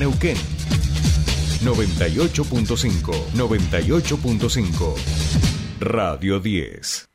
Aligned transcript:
Neuquén. 0.00 0.36
98.5, 1.64 3.32
98.5. 3.34 4.94
Radio 5.80 6.38
10. 6.38 7.08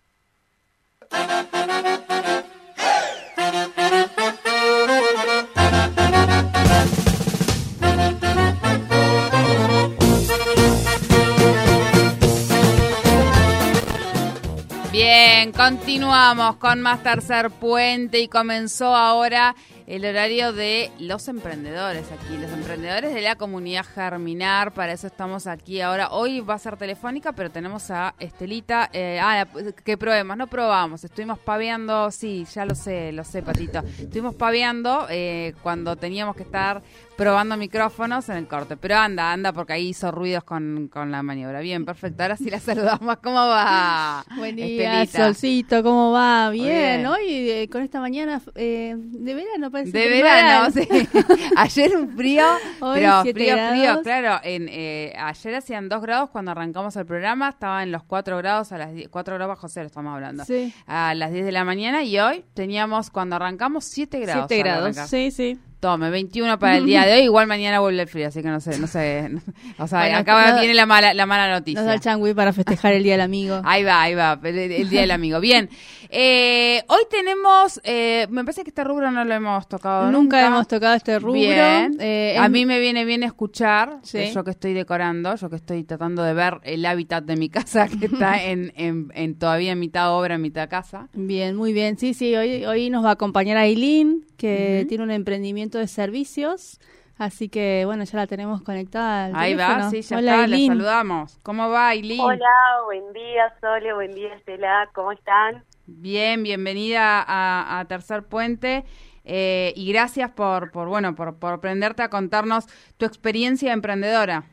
Bien, 14.92 15.54
continuamos 15.54 16.58
con 16.58 16.82
más 16.82 17.02
tercer 17.02 17.50
puente 17.50 18.20
y 18.20 18.28
comenzó 18.28 18.94
ahora 18.94 19.56
el 19.88 20.06
horario 20.06 20.54
de 20.54 20.92
los 21.00 21.28
emprendedores 21.28 22.06
aquí, 22.12 22.38
los 22.38 22.52
emprendedores 22.52 23.14
de 23.14 23.22
la 23.22 23.36
comunidad 23.36 23.86
Germinar, 23.86 24.74
para 24.74 24.94
eso 24.94 25.08
estamos 25.08 25.46
aquí 25.46 25.82
ahora. 25.82 26.10
Hoy 26.12 26.40
va 26.40 26.54
a 26.54 26.60
ser 26.60 26.78
telefónica, 26.78 27.34
pero 27.34 27.52
tenemos 27.52 27.92
a 27.92 28.16
Estelita. 28.20 28.90
Eh, 28.94 29.20
ah, 29.22 29.46
que 29.84 29.98
probemos, 29.98 30.38
no 30.38 30.48
probamos, 30.48 31.04
estuvimos 31.04 31.40
paveando, 31.40 32.12
sí, 32.12 32.46
ya 32.54 32.66
lo 32.66 32.76
sé, 32.76 33.12
lo 33.12 33.24
sé, 33.24 33.42
Patito. 33.42 33.80
Estuvimos 34.00 34.36
paveando 34.36 35.08
eh, 35.10 35.54
cuando 35.62 35.96
teníamos 35.96 36.36
que 36.36 36.44
estar 36.44 36.82
probando 37.18 37.58
micrófonos 37.58 38.30
en 38.30 38.38
el 38.38 38.48
corte. 38.48 38.78
Pero 38.78 38.96
anda, 38.96 39.34
anda, 39.34 39.52
porque 39.52 39.74
ahí 39.74 39.90
hizo 39.90 40.12
ruidos 40.12 40.44
con, 40.44 40.88
con 40.92 41.12
la 41.12 41.22
maniobra. 41.24 41.60
Bien, 41.60 41.86
perfecto. 41.86 42.24
Ahora 42.24 42.38
sí 42.38 42.50
la 42.50 42.60
saludamos. 42.62 43.18
¿Cómo 43.18 43.36
va? 43.36 44.26
Buen 44.38 44.56
día, 44.56 45.06
Solcito. 45.08 45.84
¿Cómo 45.84 46.12
va? 46.12 46.50
Bien. 46.52 47.06
Hoy, 47.06 47.50
eh, 47.50 47.70
con 47.70 47.84
esta 47.84 48.00
mañana 48.00 48.42
de 48.56 49.34
verano 49.34 49.73
parece. 49.74 49.92
De 49.92 50.08
verano, 50.08 50.72
sí. 50.72 50.88
ayer 51.58 51.98
un 51.98 52.16
frío, 52.16 52.46
pero 52.80 53.22
frío, 53.22 53.34
frío. 53.34 54.02
Claro, 54.02 54.40
en, 54.44 54.70
eh, 54.70 55.14
ayer 55.18 55.56
hacían 55.56 55.90
2 55.90 56.02
grados 56.02 56.30
cuando 56.30 56.52
arrancamos 56.52 56.96
el 56.96 57.06
programa. 57.06 57.50
Estaba 57.50 57.84
en 57.84 57.92
los 57.92 58.04
4 58.04 58.38
grados, 58.38 58.72
a 58.72 58.78
las 58.78 58.92
4 59.10 59.36
grados 59.36 59.50
bajo 59.56 59.68
cero 59.68 59.88
estamos 59.88 60.14
hablando. 60.14 60.46
Sí. 60.46 60.74
A 60.88 61.14
las 61.16 61.34
10 61.34 61.46
de 61.46 61.52
la 61.52 61.66
mañana 61.66 62.04
y 62.04 62.18
hoy 62.20 62.46
teníamos, 62.54 63.10
cuando 63.10 63.36
arrancamos, 63.36 63.84
7 63.84 64.20
grados. 64.22 64.46
7 64.48 64.64
grados, 64.64 64.96
sí, 65.10 65.32
sí. 65.32 65.60
Tome, 65.84 66.10
21 66.10 66.60
para 66.60 66.78
el 66.78 66.86
día 66.86 67.06
de 67.06 67.16
hoy. 67.16 67.24
Igual 67.24 67.46
mañana 67.46 67.82
vuelve 67.82 68.04
el 68.04 68.08
frío, 68.08 68.30
así 68.30 68.42
que 68.42 68.48
no 68.48 68.62
sé, 68.62 68.80
no 68.80 68.88
sé. 68.88 69.30
o 69.78 69.86
sea, 69.86 70.18
acá 70.18 70.58
viene 70.58 70.76
la 70.76 70.86
mala, 70.86 71.14
la 71.14 71.26
mala 71.26 71.52
noticia. 71.52 71.82
Nos 71.82 71.88
da 71.88 71.96
el 71.96 72.00
changui 72.00 72.34
para 72.34 72.54
festejar 72.54 72.94
el 72.94 73.04
Día 73.04 73.16
del 73.16 73.22
Amigo. 73.22 73.60
ahí 73.66 73.84
va, 73.84 74.02
ahí 74.02 74.16
va, 74.16 74.40
el, 74.42 74.90
Día 74.90 75.02
del 75.02 75.12
Amigo. 75.12 75.42
Bien. 75.42 75.70
Eh, 76.16 76.84
hoy 76.88 77.02
tenemos, 77.10 77.82
eh, 77.84 78.28
me 78.30 78.46
parece 78.46 78.64
que 78.64 78.70
este 78.70 78.84
rubro 78.84 79.12
no 79.12 79.26
lo 79.26 79.34
hemos 79.34 79.68
tocado 79.68 80.06
nunca. 80.06 80.20
Nunca 80.20 80.48
hemos 80.48 80.68
tocado 80.70 80.94
este 80.94 81.20
rubro. 81.20 81.34
Bien. 81.34 81.98
Eh, 82.00 82.38
a 82.40 82.48
mí 82.48 82.66
me 82.66 82.80
viene 82.80 83.04
bien 83.04 83.24
escuchar, 83.24 84.00
yo 84.04 84.44
que 84.44 84.52
estoy 84.52 84.74
decorando, 84.74 85.36
yo 85.36 85.50
que 85.50 85.56
estoy 85.58 85.84
tratando 85.84 86.24
de 86.24 86.34
ver 86.34 86.60
el 86.64 86.86
hábitat 86.86 87.26
de 87.26 87.36
mi 87.36 87.50
casa, 87.50 87.90
que 87.90 88.06
está 88.06 88.42
en, 88.46 88.72
en, 88.78 89.36
todavía 89.36 89.74
en 89.74 89.80
mitad 89.80 90.18
obra, 90.18 90.36
en 90.36 90.44
mitad 90.44 90.70
casa. 90.70 91.10
Bien, 91.14 91.58
muy 91.58 91.74
bien. 91.74 91.98
Sí, 91.98 92.14
sí, 92.14 92.34
hoy, 92.36 92.64
hoy 92.64 92.90
nos 92.90 93.04
va 93.04 93.10
a 93.10 93.14
acompañar 93.14 93.58
Aileen, 93.58 94.24
que 94.38 94.86
tiene 94.88 95.04
un 95.04 95.12
emprendimiento 95.12 95.73
de 95.78 95.88
servicios. 95.88 96.80
Así 97.18 97.48
que 97.48 97.84
bueno, 97.86 98.04
ya 98.04 98.18
la 98.18 98.28
tenemos 98.28 98.62
conectada. 98.64 99.30
Ahí 99.40 99.56
va, 99.56 99.90
sí, 99.90 100.02
ya 100.02 100.18
Hola, 100.18 100.36
está, 100.36 100.48
le 100.48 100.68
saludamos. 100.68 101.40
¿Cómo 101.44 101.70
va, 101.70 101.90
Aileen? 101.90 102.22
Hola, 102.22 102.82
buen 102.86 103.14
día, 103.14 103.54
Sole, 103.62 103.94
buen 103.94 104.14
día, 104.14 104.34
Estela, 104.34 104.90
¿cómo 104.94 105.12
están? 105.12 105.64
Bien, 105.86 106.42
bienvenida 106.44 107.24
a, 107.28 107.86
Tercer 107.86 108.24
Puente. 108.24 108.84
Eh, 109.26 109.74
y 109.76 109.92
gracias 109.94 110.32
por, 110.32 110.72
por 110.72 110.90
bueno 110.90 111.16
por, 111.16 111.40
por 111.40 111.54
aprenderte 111.54 112.04
a 112.04 112.10
contarnos 112.10 112.66
tu 112.98 113.06
experiencia 113.06 113.72
emprendedora. 113.72 114.44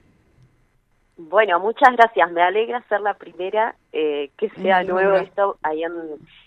Bueno, 1.28 1.60
muchas 1.60 1.94
gracias. 1.96 2.30
Me 2.32 2.42
alegra 2.42 2.82
ser 2.88 3.00
la 3.00 3.14
primera 3.14 3.74
eh, 3.92 4.30
que 4.38 4.48
sea 4.50 4.82
nuevo 4.84 5.16
esto 5.16 5.58
ahí 5.62 5.82
en, 5.82 5.92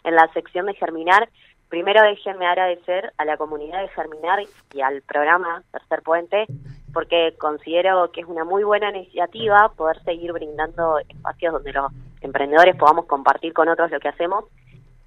en 0.04 0.16
la 0.16 0.28
sección 0.34 0.66
de 0.66 0.74
Germinar. 0.74 1.30
Primero 1.74 2.04
déjenme 2.04 2.46
agradecer 2.46 3.12
a 3.18 3.26
la 3.26 3.36
comunidad 3.36 3.82
de 3.82 3.88
Germinar 3.88 4.44
y 4.76 4.82
al 4.82 5.02
programa 5.02 5.64
Tercer 5.72 6.04
Puente, 6.04 6.46
porque 6.94 7.34
considero 7.40 8.12
que 8.12 8.22
es 8.22 8.28
una 8.28 8.44
muy 8.44 8.64
buena 8.64 8.92
iniciativa 8.92 9.74
poder 9.76 10.00
seguir 10.04 10.32
brindando 10.34 11.00
espacios 11.00 11.54
donde 11.54 11.74
los 11.74 11.92
emprendedores 12.22 12.76
podamos 12.76 13.06
compartir 13.06 13.54
con 13.54 13.70
otros 13.70 13.90
lo 13.90 14.00
que 14.00 14.08
hacemos. 14.08 14.46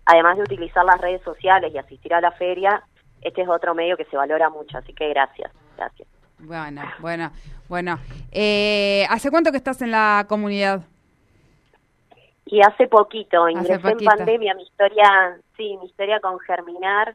Además 0.07 0.39
de 0.39 0.43
utilizar 0.43 0.85
las 0.85 1.01
redes 1.01 1.23
sociales 1.23 1.73
y 1.73 1.79
asistir 1.79 2.13
a 2.13 2.21
la 2.21 2.33
feria, 2.33 2.83
este 3.23 3.43
es 3.43 3.49
otro 3.49 3.73
medio 3.73 3.97
que 3.97 4.07
se 4.07 4.17
valora 4.17 4.51
mucho, 4.51 4.77
así 4.77 4.93
que 4.93 5.09
gracias, 5.11 5.53
gracias. 5.77 6.09
Bueno, 6.41 6.83
bueno, 6.99 7.31
bueno. 7.69 8.01
Eh, 8.33 9.07
¿Hace 9.09 9.31
cuánto 9.31 9.53
que 9.53 9.59
estás 9.59 9.83
en 9.83 9.93
la 9.93 10.27
comunidad? 10.29 10.83
Y 12.45 12.61
hace 12.61 12.89
poquito, 12.89 13.49
ingresé 13.49 13.89
en 13.89 13.99
pandemia, 13.99 14.55
mi 14.55 14.65
historia, 14.65 15.39
sí, 15.57 15.77
mi 15.81 15.87
historia 15.87 16.21
con 16.21 16.39
Germinar 16.41 17.15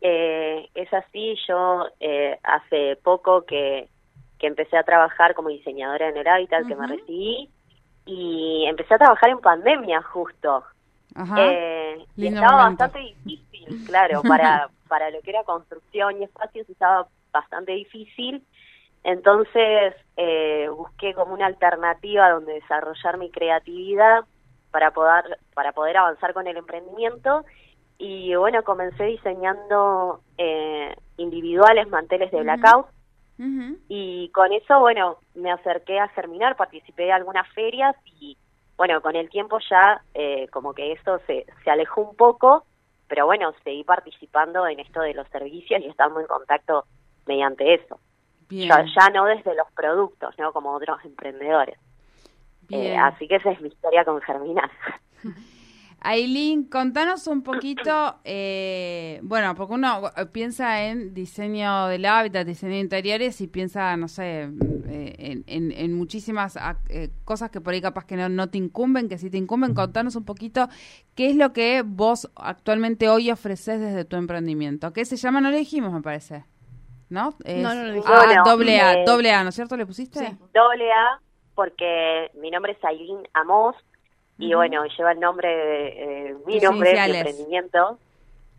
eh, 0.00 0.68
es 0.74 0.92
así, 0.92 1.36
yo 1.48 1.86
eh, 2.00 2.38
hace 2.42 2.96
poco 3.02 3.44
que, 3.44 3.88
que 4.38 4.46
empecé 4.46 4.76
a 4.76 4.82
trabajar 4.82 5.34
como 5.34 5.48
diseñadora 5.48 6.08
en 6.08 6.16
el 6.16 6.28
hábitat, 6.28 6.66
que 6.66 6.76
me 6.76 6.86
recibí, 6.86 7.50
y 8.04 8.64
empecé 8.66 8.94
a 8.94 8.98
trabajar 8.98 9.30
en 9.30 9.40
pandemia 9.40 10.02
justo. 10.02 10.64
Eh, 11.38 12.04
y 12.16 12.26
estaba 12.26 12.68
bastante 12.68 12.98
difícil, 12.98 13.86
claro, 13.86 14.22
para, 14.22 14.68
para 14.88 15.10
lo 15.10 15.20
que 15.22 15.30
era 15.30 15.44
construcción 15.44 16.20
y 16.20 16.24
espacios 16.24 16.68
estaba 16.68 17.08
bastante 17.32 17.72
difícil. 17.72 18.44
Entonces 19.02 19.94
eh, 20.16 20.68
busqué 20.68 21.14
como 21.14 21.32
una 21.32 21.46
alternativa 21.46 22.30
donde 22.30 22.54
desarrollar 22.54 23.18
mi 23.18 23.30
creatividad 23.30 24.24
para 24.70 24.90
poder, 24.90 25.38
para 25.54 25.72
poder 25.72 25.96
avanzar 25.96 26.34
con 26.34 26.46
el 26.46 26.56
emprendimiento. 26.56 27.44
Y 27.98 28.34
bueno, 28.34 28.62
comencé 28.62 29.04
diseñando 29.04 30.20
eh, 30.36 30.94
individuales, 31.16 31.88
manteles 31.88 32.30
de 32.30 32.42
blackout. 32.42 32.86
Y 33.88 34.30
con 34.30 34.52
eso, 34.52 34.80
bueno, 34.80 35.18
me 35.34 35.50
acerqué 35.52 35.98
a 35.98 36.08
Germinar, 36.08 36.56
participé 36.56 37.04
de 37.04 37.12
algunas 37.12 37.46
ferias 37.52 37.94
y 38.18 38.36
bueno, 38.78 39.00
con 39.02 39.14
el 39.16 39.28
tiempo 39.28 39.58
ya 39.70 40.02
eh, 40.14 40.48
como 40.48 40.72
que 40.72 40.92
eso 40.92 41.18
se, 41.26 41.46
se 41.64 41.70
alejó 41.70 42.02
un 42.02 42.16
poco, 42.16 42.64
pero 43.08 43.26
bueno, 43.26 43.52
seguí 43.64 43.84
participando 43.84 44.66
en 44.66 44.80
esto 44.80 45.00
de 45.00 45.14
los 45.14 45.28
servicios 45.28 45.82
y 45.82 45.86
estando 45.86 46.20
en 46.20 46.26
contacto 46.26 46.84
mediante 47.26 47.74
eso. 47.74 48.00
Ya, 48.48 48.84
ya 48.84 49.10
no 49.10 49.24
desde 49.24 49.54
los 49.54 49.70
productos, 49.72 50.34
¿no? 50.38 50.52
Como 50.52 50.72
otros 50.72 51.04
emprendedores. 51.04 51.78
Eh, 52.70 52.96
así 52.96 53.26
que 53.28 53.36
esa 53.36 53.50
es 53.50 53.60
mi 53.60 53.68
historia 53.68 54.04
con 54.04 54.20
Germinal. 54.20 54.70
Aileen, 56.08 56.64
contanos 56.64 57.26
un 57.26 57.42
poquito, 57.42 58.14
eh, 58.22 59.18
bueno, 59.24 59.56
porque 59.56 59.74
uno 59.74 60.02
piensa 60.30 60.84
en 60.84 61.12
diseño 61.14 61.88
del 61.88 62.04
hábitat, 62.04 62.46
diseño 62.46 62.74
de 62.74 62.78
interiores 62.78 63.40
y 63.40 63.48
piensa, 63.48 63.96
no 63.96 64.06
sé, 64.06 64.48
eh, 64.88 65.42
en, 65.46 65.94
muchísimas 65.94 66.56
cosas 67.24 67.50
que 67.50 67.60
por 67.60 67.74
ahí 67.74 67.80
capaz 67.80 68.04
que 68.04 68.16
no, 68.16 68.48
te 68.48 68.56
incumben, 68.56 69.08
que 69.08 69.18
sí 69.18 69.30
te 69.30 69.38
incumben. 69.38 69.74
Contanos 69.74 70.14
un 70.14 70.24
poquito 70.24 70.68
qué 71.16 71.30
es 71.30 71.34
lo 71.34 71.52
que 71.52 71.82
vos 71.84 72.30
actualmente 72.36 73.08
hoy 73.08 73.32
ofreces 73.32 73.80
desde 73.80 74.04
tu 74.04 74.14
emprendimiento. 74.14 74.92
¿Qué 74.92 75.04
se 75.04 75.16
llama? 75.16 75.40
No 75.40 75.50
le 75.50 75.58
dijimos, 75.58 75.92
me 75.92 76.02
parece. 76.02 76.44
¿No? 77.08 77.34
no, 77.44 77.74
no 77.74 77.82
lo 77.82 77.92
dijimos. 77.92 78.20
Ah, 78.22 78.42
doble 78.44 78.80
A, 78.80 79.04
doble 79.04 79.32
A, 79.32 79.42
¿no 79.42 79.48
es 79.48 79.56
cierto? 79.56 79.76
¿Le 79.76 79.86
pusiste? 79.86 80.20
Sí, 80.20 80.36
doble 80.54 80.92
A 80.92 81.20
porque 81.56 82.30
mi 82.34 82.50
nombre 82.50 82.72
es 82.72 82.84
Aileen 82.84 83.26
Amos 83.32 83.74
y 84.38 84.54
bueno, 84.54 84.84
lleva 84.84 85.12
el 85.12 85.20
nombre 85.20 85.48
de 85.48 85.88
eh, 86.28 86.36
mi 86.46 86.58
nombre 86.58 86.92
de 86.92 87.18
emprendimiento, 87.18 87.98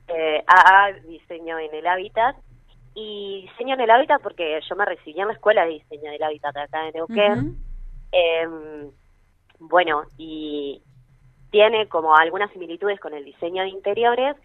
eh, 0.07 0.43
AA 0.47 0.93
Diseño 1.05 1.59
en 1.59 1.73
el 1.73 1.87
Hábitat. 1.87 2.35
Y 2.99 3.43
diseño 3.43 3.75
en 3.75 3.81
el 3.81 3.91
hábitat 3.91 4.19
porque 4.23 4.59
yo 4.67 4.75
me 4.75 4.83
recibí 4.83 5.21
en 5.21 5.27
la 5.27 5.33
escuela 5.33 5.63
de 5.65 5.73
diseño 5.73 6.09
del 6.09 6.23
hábitat 6.23 6.57
acá 6.57 6.87
en 6.87 6.93
Neuquén. 6.95 7.55
Em, 8.11 8.89
bueno, 9.59 10.05
y 10.17 10.81
tiene 11.51 11.87
como 11.89 12.15
algunas 12.15 12.51
similitudes 12.51 12.99
con 12.99 13.13
el 13.13 13.23
diseño 13.23 13.61
de 13.61 13.69
interiores, 13.69 14.35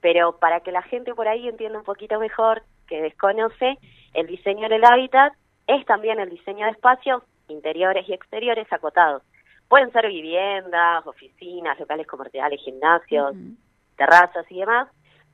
pero 0.00 0.38
para 0.40 0.58
que 0.58 0.72
la 0.72 0.82
gente 0.82 1.14
por 1.14 1.28
ahí 1.28 1.46
entienda 1.46 1.78
un 1.78 1.84
poquito 1.84 2.18
mejor, 2.18 2.64
que 2.88 3.00
desconoce, 3.00 3.78
el 4.14 4.26
diseño 4.26 4.68
del 4.68 4.84
hábitat 4.84 5.32
es 5.68 5.86
también 5.86 6.18
el 6.18 6.30
diseño 6.30 6.66
de 6.66 6.72
espacios 6.72 7.22
interiores 7.48 8.08
y 8.08 8.12
exteriores 8.12 8.66
acotados. 8.72 9.22
Pueden 9.70 9.92
ser 9.92 10.08
viviendas, 10.08 11.06
oficinas, 11.06 11.78
locales 11.78 12.04
comerciales, 12.08 12.60
gimnasios, 12.60 13.36
terrazas 13.94 14.44
y 14.50 14.58
demás, 14.58 14.88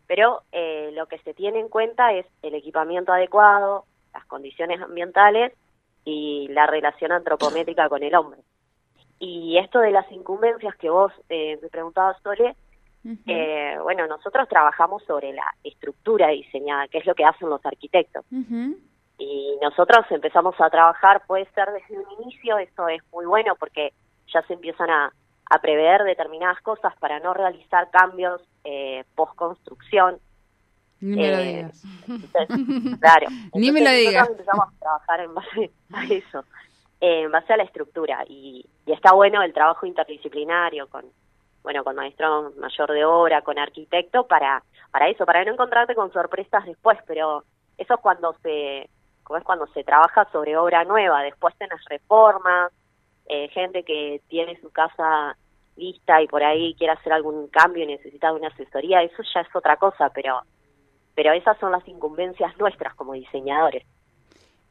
pero 0.07 0.43
eh, 0.53 0.91
lo 0.93 1.07
que 1.07 1.17
se 1.21 1.33
tiene 1.33 1.59
en 1.59 1.71
cuenta 1.71 2.13
es 2.13 2.27
el 2.43 2.55
equipamiento 2.55 3.15
adecuado, 3.15 3.87
las 4.13 4.27
condiciones 4.27 4.79
ambientales 4.83 5.55
y 6.05 6.49
la 6.49 6.67
relación 6.67 7.13
antropométrica 7.13 7.89
con 7.89 8.03
el 8.03 8.15
hombre. 8.15 8.43
Y 9.19 9.57
esto 9.57 9.79
de 9.79 9.91
las 9.91 10.13
incumbencias 10.13 10.77
que 10.77 10.91
vos 10.91 11.15
eh, 11.31 11.59
me 11.63 11.69
preguntabas, 11.71 12.21
Sole, 12.23 12.55
eh, 13.27 13.79
bueno, 13.83 14.07
nosotros 14.07 14.47
trabajamos 14.51 15.03
sobre 15.05 15.33
la 15.33 15.47
estructura 15.65 16.29
diseñada, 16.29 16.89
que 16.89 16.99
es 16.99 17.07
lo 17.07 17.15
que 17.15 17.25
hacen 17.25 17.49
los 17.49 17.65
arquitectos. 17.65 18.27
y 19.19 19.57
nosotros 19.63 20.05
empezamos 20.11 20.55
a 20.61 20.69
trabajar, 20.69 21.23
puede 21.27 21.47
ser 21.55 21.71
desde 21.73 21.99
un 21.99 22.23
inicio, 22.23 22.59
eso 22.59 22.87
es 22.89 23.01
muy 23.11 23.25
bueno 23.25 23.55
porque 23.59 23.95
ya 24.33 24.43
se 24.43 24.55
empiezan 24.55 24.91
a, 24.91 25.13
a 25.51 25.59
prever 25.61 26.03
determinadas 26.05 26.61
cosas 26.63 26.95
para 26.99 27.21
no 27.21 27.35
realizar 27.35 27.91
cambios 27.91 28.43
eh, 28.65 29.05
post-construcción. 29.15 30.19
Ni 31.01 31.17
me 31.17 31.31
lo 31.31 31.39
eh, 31.39 31.55
digas. 31.55 31.83
claro. 33.01 33.27
Ni 33.55 33.71
me 33.71 33.81
lo 33.81 33.91
digas. 33.91 34.29
empezamos 34.29 34.69
a 34.69 34.79
trabajar 34.79 35.21
en 35.21 35.35
base 35.35 35.71
a 35.93 36.05
eso, 36.05 36.45
eh, 37.01 37.23
en 37.23 37.31
base 37.31 37.53
a 37.53 37.57
la 37.59 37.65
estructura. 37.65 38.25
Y, 38.29 38.65
y 38.87 38.93
está 38.93 39.13
bueno 39.13 39.43
el 39.43 39.53
trabajo 39.53 39.87
interdisciplinario 39.87 40.89
con, 40.89 41.05
bueno, 41.63 41.85
con 41.85 41.97
maestro 41.97 42.53
mayor 42.59 42.93
de 42.93 43.05
obra, 43.05 43.43
con 43.43 43.59
arquitecto, 43.59 44.27
para, 44.27 44.63
para 44.91 45.09
eso, 45.09 45.27
para 45.27 45.45
no 45.45 45.53
encontrarte 45.53 45.95
con 45.95 46.13
sorpresas 46.13 46.65
después, 46.65 46.99
pero 47.07 47.45
eso 47.79 47.95
es 47.95 48.01
cuando 48.01 48.35
se 48.43 48.89
como 49.23 49.39
es 49.39 49.45
cuando 49.45 49.67
se 49.69 49.83
trabaja 49.83 50.25
sobre 50.31 50.57
obra 50.57 50.85
nueva, 50.85 51.21
después 51.23 51.53
tenés 51.59 51.85
reformas, 51.87 52.71
eh, 53.29 53.49
gente 53.49 53.83
que 53.83 54.21
tiene 54.29 54.61
su 54.61 54.71
casa 54.71 55.37
lista 55.77 56.23
y 56.23 56.27
por 56.27 56.43
ahí 56.43 56.75
quiere 56.75 56.95
hacer 56.95 57.13
algún 57.13 57.49
cambio 57.49 57.85
y 57.85 57.89
necesita 57.89 58.33
una 58.33 58.49
asesoría, 58.49 59.03
eso 59.03 59.23
ya 59.35 59.41
es 59.41 59.55
otra 59.55 59.77
cosa, 59.77 60.11
pero, 60.15 60.41
pero 61.15 61.33
esas 61.33 61.59
son 61.59 61.73
las 61.73 61.87
incumbencias 61.87 62.57
nuestras 62.59 62.95
como 62.95 63.13
diseñadores. 63.13 63.85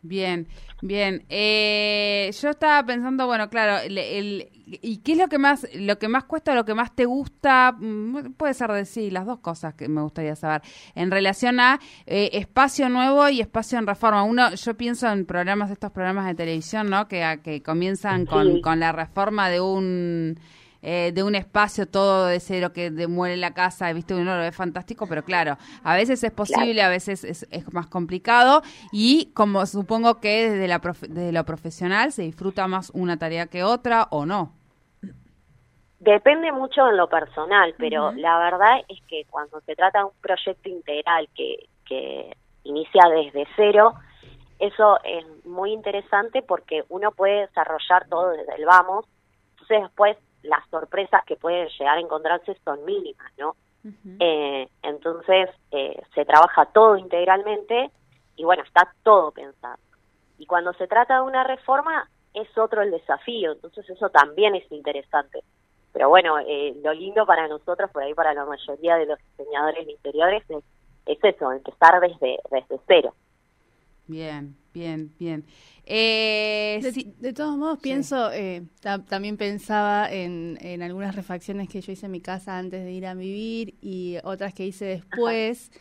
Bien, 0.07 0.47
bien. 0.81 1.25
Eh, 1.29 2.29
yo 2.39 2.49
estaba 2.49 2.85
pensando, 2.85 3.25
bueno, 3.25 3.49
claro, 3.49 3.83
el, 3.83 4.47
¿y 4.67 4.97
qué 4.97 5.13
es 5.13 5.17
lo 5.17 5.27
que 5.27 5.39
más, 5.39 5.67
lo 5.73 5.97
que 5.97 6.07
más 6.07 6.25
cuesta, 6.25 6.53
lo 6.53 6.63
que 6.63 6.75
más 6.75 6.95
te 6.95 7.05
gusta? 7.05 7.71
Mm, 7.71 8.33
puede 8.37 8.53
ser 8.53 8.71
decir 8.71 9.11
las 9.11 9.25
dos 9.25 9.39
cosas 9.39 9.73
que 9.73 9.87
me 9.87 10.01
gustaría 10.01 10.35
saber 10.35 10.61
en 10.93 11.09
relación 11.09 11.59
a 11.59 11.79
eh, 12.05 12.29
espacio 12.33 12.87
nuevo 12.89 13.27
y 13.29 13.41
espacio 13.41 13.79
en 13.79 13.87
reforma. 13.87 14.23
Uno, 14.23 14.53
yo 14.53 14.77
pienso 14.77 15.11
en 15.11 15.25
programas, 15.25 15.71
estos 15.71 15.91
programas 15.91 16.27
de 16.27 16.35
televisión, 16.35 16.87
¿no? 16.89 17.07
Que, 17.07 17.39
que 17.43 17.63
comienzan 17.63 18.27
con, 18.27 18.61
con 18.61 18.79
la 18.79 18.91
reforma 18.91 19.49
de 19.49 19.61
un 19.61 20.39
eh, 20.81 21.11
de 21.13 21.23
un 21.23 21.35
espacio 21.35 21.87
todo 21.87 22.27
de 22.27 22.39
cero 22.39 22.71
que 22.73 22.91
demuele 22.91 23.37
la 23.37 23.53
casa, 23.53 23.89
he 23.89 23.93
visto 23.93 24.15
uno 24.15 24.35
lo 24.35 24.41
ve 24.41 24.51
fantástico, 24.51 25.07
pero 25.07 25.23
claro, 25.23 25.57
a 25.83 25.95
veces 25.95 26.23
es 26.23 26.31
posible, 26.31 26.81
a 26.81 26.89
veces 26.89 27.23
es, 27.23 27.73
más 27.73 27.87
complicado 27.87 28.61
y 28.91 29.31
como 29.33 29.65
supongo 29.65 30.19
que 30.19 30.49
desde, 30.49 30.67
la 30.67 30.79
desde 30.79 31.31
lo 31.31 31.43
profesional 31.43 32.11
se 32.11 32.21
disfruta 32.23 32.67
más 32.67 32.91
una 32.93 33.17
tarea 33.17 33.47
que 33.47 33.63
otra 33.63 34.07
o 34.11 34.25
no. 34.25 34.53
Depende 35.99 36.51
mucho 36.51 36.87
en 36.87 36.97
lo 36.97 37.09
personal, 37.09 37.73
pero 37.79 38.11
la 38.11 38.37
verdad 38.37 38.81
es 38.87 39.01
que 39.07 39.25
cuando 39.29 39.59
se 39.61 39.75
trata 39.75 39.99
de 39.99 40.05
un 40.05 40.11
proyecto 40.21 40.69
integral 40.69 41.27
que, 41.35 41.67
que 41.87 42.37
inicia 42.63 43.01
desde 43.09 43.47
cero, 43.55 43.95
eso 44.59 44.99
es 45.03 45.25
muy 45.45 45.71
interesante 45.71 46.41
porque 46.41 46.83
uno 46.89 47.11
puede 47.11 47.41
desarrollar 47.41 48.07
todo 48.07 48.29
desde 48.31 48.55
el 48.55 48.65
vamos, 48.65 49.05
entonces 49.51 49.81
después 49.81 50.17
las 50.45 50.67
sorpresas 50.69 51.23
que 51.25 51.35
pueden 51.35 51.67
llegar 51.77 51.97
a 51.97 52.01
encontrarse 52.01 52.57
son 52.63 52.83
mínimas, 52.85 53.31
¿no? 53.37 53.55
eh, 54.19 54.67
entonces 54.81 55.49
eh, 55.71 56.01
se 56.15 56.25
trabaja 56.25 56.65
todo 56.65 56.97
integralmente 56.97 57.91
y 58.35 58.43
bueno, 58.43 58.63
está 58.63 58.91
todo 59.03 59.31
pensado. 59.31 59.77
Y 60.39 60.45
cuando 60.47 60.73
se 60.73 60.87
trata 60.87 61.15
de 61.15 61.21
una 61.21 61.43
reforma 61.43 62.09
es 62.33 62.47
otro 62.57 62.81
el 62.81 62.91
desafío, 62.91 63.53
entonces 63.53 63.89
eso 63.89 64.09
también 64.09 64.55
es 64.55 64.69
interesante. 64.71 65.43
Pero 65.93 66.09
bueno, 66.09 66.39
eh, 66.39 66.75
lo 66.83 66.93
lindo 66.93 67.25
para 67.25 67.47
nosotros, 67.47 67.89
por 67.91 68.03
ahí 68.03 68.13
para 68.13 68.33
la 68.33 68.43
mayoría 68.45 68.97
de 68.97 69.05
los 69.05 69.19
diseñadores 69.37 69.87
interiores, 69.87 70.43
es, 70.49 70.63
es 71.05 71.23
eso, 71.23 71.51
empezar 71.53 72.01
desde, 72.01 72.39
desde 72.51 72.79
cero. 72.87 73.13
Bien, 74.07 74.55
bien, 74.73 75.11
bien. 75.17 75.45
Eh, 75.85 76.79
de, 77.19 77.33
todos 77.33 77.57
modos, 77.57 77.79
pienso, 77.79 78.31
eh, 78.31 78.63
también 79.07 79.37
pensaba 79.37 80.11
en, 80.11 80.57
en, 80.61 80.81
algunas 80.83 81.15
refacciones 81.15 81.69
que 81.69 81.81
yo 81.81 81.91
hice 81.91 82.05
en 82.05 82.11
mi 82.11 82.21
casa 82.21 82.57
antes 82.57 82.83
de 82.83 82.91
ir 82.91 83.05
a 83.07 83.13
vivir 83.13 83.75
y 83.81 84.17
otras 84.23 84.53
que 84.53 84.65
hice 84.65 84.85
después. 84.85 85.71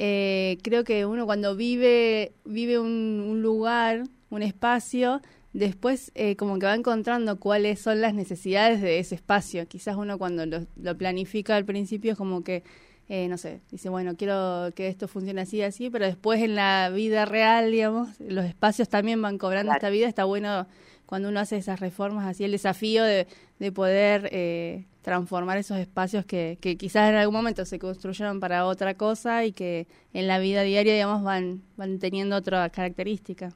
Eh, 0.00 0.58
creo 0.62 0.84
que 0.84 1.06
uno 1.06 1.26
cuando 1.26 1.56
vive, 1.56 2.32
vive 2.44 2.78
un, 2.78 3.42
lugar, 3.42 4.04
un 4.30 4.42
espacio, 4.44 5.20
después 5.52 6.12
eh, 6.14 6.36
como 6.36 6.56
que 6.60 6.66
va 6.66 6.76
encontrando 6.76 7.40
cuáles 7.40 7.80
son 7.80 8.00
las 8.00 8.14
necesidades 8.14 8.80
de 8.80 9.00
ese 9.00 9.16
espacio. 9.16 9.66
Quizás 9.66 9.96
uno 9.96 10.16
cuando 10.16 10.44
lo 10.76 10.96
planifica 10.96 11.56
al 11.56 11.64
principio 11.64 12.12
es 12.12 12.18
como 12.18 12.44
que 12.44 12.62
eh, 13.08 13.28
no 13.28 13.38
sé, 13.38 13.62
dice, 13.70 13.88
bueno, 13.88 14.16
quiero 14.16 14.70
que 14.74 14.88
esto 14.88 15.08
funcione 15.08 15.40
así, 15.40 15.62
así, 15.62 15.88
pero 15.90 16.04
después 16.04 16.42
en 16.42 16.54
la 16.54 16.90
vida 16.90 17.24
real, 17.24 17.70
digamos, 17.70 18.20
los 18.20 18.44
espacios 18.44 18.88
también 18.88 19.22
van 19.22 19.38
cobrando 19.38 19.72
esta 19.72 19.88
vida, 19.88 20.06
está 20.08 20.24
bueno 20.24 20.66
cuando 21.06 21.30
uno 21.30 21.40
hace 21.40 21.56
esas 21.56 21.80
reformas, 21.80 22.26
así 22.26 22.44
el 22.44 22.52
desafío 22.52 23.02
de, 23.02 23.26
de 23.58 23.72
poder 23.72 24.28
eh, 24.30 24.84
transformar 25.00 25.56
esos 25.56 25.78
espacios 25.78 26.26
que, 26.26 26.58
que 26.60 26.76
quizás 26.76 27.08
en 27.08 27.16
algún 27.16 27.34
momento 27.34 27.64
se 27.64 27.78
construyeron 27.78 28.40
para 28.40 28.66
otra 28.66 28.92
cosa 28.92 29.46
y 29.46 29.52
que 29.52 29.86
en 30.12 30.28
la 30.28 30.38
vida 30.38 30.60
diaria, 30.60 30.92
digamos, 30.92 31.22
van, 31.22 31.62
van 31.78 31.98
teniendo 31.98 32.36
otra 32.36 32.68
característica. 32.68 33.48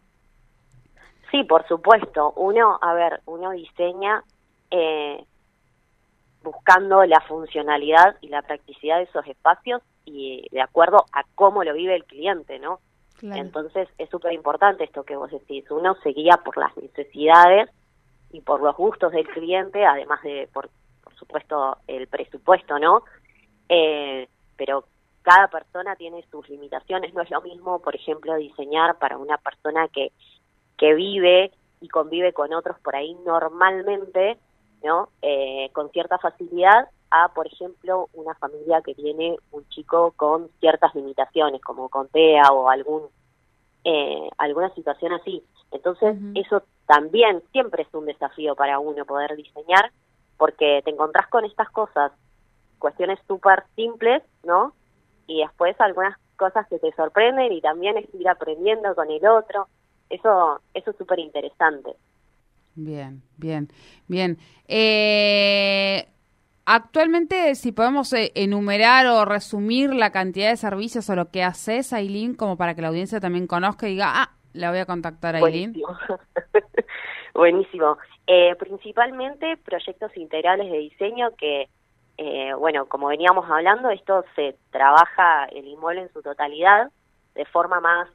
Sí, 1.30 1.44
por 1.44 1.66
supuesto. 1.68 2.32
Uno, 2.36 2.78
a 2.80 2.94
ver, 2.94 3.20
uno 3.26 3.50
diseña 3.50 4.24
eh, 4.70 5.22
buscando 6.42 7.04
la 7.04 7.20
funcionalidad 7.20 8.16
y 8.20 8.28
la 8.28 8.42
practicidad 8.42 8.98
de 8.98 9.04
esos 9.04 9.26
espacios 9.26 9.82
y 10.04 10.46
de 10.50 10.60
acuerdo 10.60 11.04
a 11.12 11.24
cómo 11.34 11.64
lo 11.64 11.74
vive 11.74 11.94
el 11.94 12.04
cliente, 12.04 12.58
¿no? 12.58 12.80
Entonces 13.22 13.88
es 13.98 14.10
súper 14.10 14.32
importante 14.32 14.82
esto 14.82 15.04
que 15.04 15.14
vos 15.14 15.30
decís, 15.30 15.70
uno 15.70 15.94
se 16.02 16.08
guía 16.08 16.38
por 16.44 16.56
las 16.56 16.76
necesidades 16.76 17.70
y 18.32 18.40
por 18.40 18.60
los 18.60 18.76
gustos 18.76 19.12
del 19.12 19.28
cliente, 19.28 19.86
además 19.86 20.20
de, 20.22 20.48
por, 20.52 20.70
por 21.04 21.14
supuesto, 21.14 21.78
el 21.86 22.08
presupuesto, 22.08 22.80
¿no? 22.80 23.04
Eh, 23.68 24.28
pero 24.56 24.86
cada 25.22 25.46
persona 25.46 25.94
tiene 25.94 26.24
sus 26.32 26.48
limitaciones, 26.48 27.14
no 27.14 27.22
es 27.22 27.30
lo 27.30 27.40
mismo, 27.42 27.80
por 27.80 27.94
ejemplo, 27.94 28.34
diseñar 28.34 28.98
para 28.98 29.18
una 29.18 29.38
persona 29.38 29.86
que, 29.86 30.10
que 30.76 30.94
vive 30.94 31.52
y 31.80 31.88
convive 31.88 32.32
con 32.32 32.52
otros 32.52 32.78
por 32.80 32.96
ahí 32.96 33.14
normalmente, 33.24 34.36
¿no? 34.82 35.08
Eh, 35.22 35.70
con 35.72 35.90
cierta 35.90 36.18
facilidad 36.18 36.88
a, 37.10 37.28
por 37.28 37.46
ejemplo, 37.46 38.08
una 38.14 38.34
familia 38.34 38.80
que 38.82 38.94
tiene 38.94 39.36
un 39.50 39.68
chico 39.68 40.12
con 40.16 40.48
ciertas 40.60 40.94
limitaciones, 40.94 41.60
como 41.60 41.88
con 41.88 42.08
TEA 42.08 42.50
o 42.52 42.68
algún 42.68 43.02
eh, 43.84 44.28
alguna 44.38 44.72
situación 44.74 45.12
así. 45.12 45.42
Entonces, 45.72 46.16
eso 46.34 46.62
también 46.86 47.42
siempre 47.52 47.82
es 47.82 47.94
un 47.94 48.06
desafío 48.06 48.54
para 48.54 48.78
uno 48.78 49.04
poder 49.04 49.34
diseñar, 49.36 49.90
porque 50.36 50.82
te 50.84 50.90
encontrás 50.90 51.28
con 51.28 51.44
estas 51.44 51.68
cosas, 51.70 52.12
cuestiones 52.78 53.18
súper 53.26 53.64
simples, 53.74 54.22
¿no? 54.44 54.72
Y 55.26 55.40
después 55.40 55.80
algunas 55.80 56.16
cosas 56.36 56.66
que 56.68 56.78
te 56.78 56.92
sorprenden 56.92 57.52
y 57.52 57.60
también 57.60 57.96
es 57.96 58.12
ir 58.14 58.28
aprendiendo 58.28 58.94
con 58.94 59.10
el 59.10 59.26
otro. 59.26 59.68
Eso, 60.10 60.60
eso 60.74 60.90
es 60.90 60.96
súper 60.96 61.18
interesante. 61.18 61.94
Bien, 62.74 63.22
bien, 63.36 63.68
bien. 64.08 64.38
Eh, 64.66 66.06
actualmente, 66.64 67.54
si 67.54 67.72
podemos 67.72 68.12
eh, 68.12 68.32
enumerar 68.34 69.06
o 69.06 69.24
resumir 69.24 69.94
la 69.94 70.10
cantidad 70.10 70.50
de 70.50 70.56
servicios 70.56 71.08
o 71.10 71.16
lo 71.16 71.30
que 71.30 71.42
haces, 71.42 71.92
Aileen, 71.92 72.34
como 72.34 72.56
para 72.56 72.74
que 72.74 72.82
la 72.82 72.88
audiencia 72.88 73.20
también 73.20 73.46
conozca 73.46 73.88
y 73.88 73.92
diga, 73.92 74.12
ah, 74.14 74.30
la 74.54 74.70
voy 74.70 74.78
a 74.78 74.86
contactar 74.86 75.36
a 75.36 75.38
Aileen. 75.38 75.72
Buenísimo. 75.72 76.18
Buenísimo. 77.34 77.98
Eh, 78.26 78.54
principalmente 78.56 79.56
proyectos 79.58 80.16
integrales 80.16 80.70
de 80.70 80.78
diseño 80.78 81.30
que, 81.36 81.68
bueno, 82.58 82.86
como 82.86 83.08
veníamos 83.08 83.50
hablando, 83.50 83.90
esto 83.90 84.24
se 84.36 84.56
trabaja 84.70 85.46
el 85.46 85.66
inmueble 85.66 86.02
en 86.02 86.12
su 86.12 86.22
totalidad 86.22 86.90
de 87.34 87.44
forma 87.46 87.80
más 87.80 88.08